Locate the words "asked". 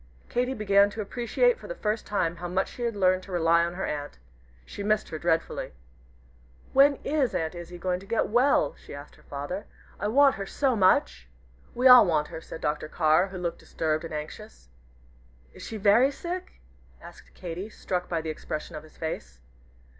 8.95-9.15, 16.99-17.35